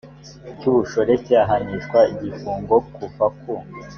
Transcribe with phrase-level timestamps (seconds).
[0.57, 3.51] cy ubushoreke ahanishwa igifungo kuva ku